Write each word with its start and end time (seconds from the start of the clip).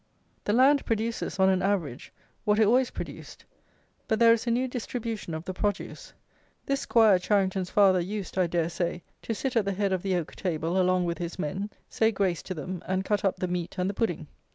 The 0.45 0.53
land 0.53 0.83
produces, 0.83 1.37
on 1.37 1.49
an 1.49 1.61
average, 1.61 2.11
what 2.43 2.57
it 2.57 2.65
always 2.65 2.89
produced; 2.89 3.45
but 4.07 4.17
there 4.17 4.33
is 4.33 4.47
a 4.47 4.49
new 4.49 4.67
distribution 4.67 5.35
of 5.35 5.45
the 5.45 5.53
produce. 5.53 6.11
This 6.65 6.79
'Squire 6.79 7.19
Charington's 7.19 7.69
father 7.69 7.99
used, 7.99 8.35
I 8.35 8.47
dare 8.47 8.69
say, 8.69 9.03
to 9.21 9.35
sit 9.35 9.55
at 9.55 9.65
the 9.65 9.73
head 9.73 9.93
of 9.93 10.01
the 10.01 10.15
oak 10.15 10.33
table 10.35 10.81
along 10.81 11.05
with 11.05 11.19
his 11.19 11.37
men, 11.37 11.69
say 11.87 12.11
grace 12.11 12.41
to 12.41 12.55
them, 12.55 12.81
and 12.87 13.05
cut 13.05 13.23
up 13.23 13.35
the 13.35 13.47
meat 13.47 13.75
and 13.77 13.87
the 13.87 13.93
pudding. 13.93 14.25